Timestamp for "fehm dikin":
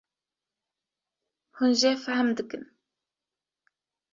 2.03-2.63